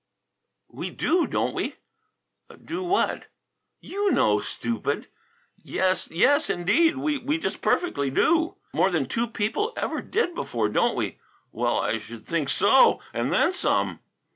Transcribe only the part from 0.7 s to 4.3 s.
"We do, don't we?" "Do what?" "You